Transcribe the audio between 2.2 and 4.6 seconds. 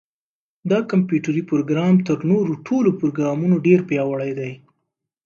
نورو ټولو پروګرامونو ډېر پیاوړی دی.